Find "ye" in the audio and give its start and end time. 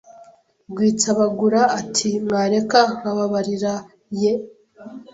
4.21-4.31